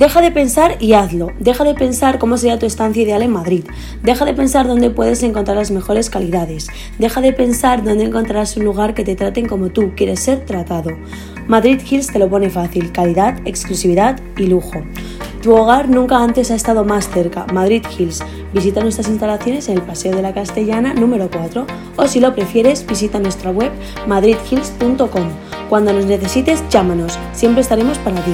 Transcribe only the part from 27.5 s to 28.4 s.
estaremos para ti.